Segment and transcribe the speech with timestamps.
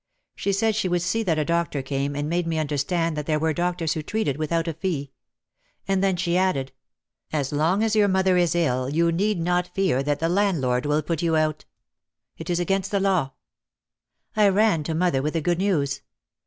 [0.33, 3.37] She said she would see that a doctor came and made me understand that there
[3.37, 5.11] were doctors who treated without a fee.
[5.87, 6.71] And then she added:
[7.31, 11.03] "As long as your mother is ill you need not fear that the landlord will
[11.03, 11.65] put you out.
[12.35, 13.33] It is against the law."
[14.35, 16.01] I ran to mother with the good news.